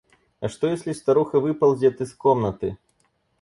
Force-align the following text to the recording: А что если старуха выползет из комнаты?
А 0.39 0.49
что 0.49 0.65
если 0.67 0.93
старуха 0.93 1.39
выползет 1.39 2.01
из 2.01 2.15
комнаты? 2.15 2.77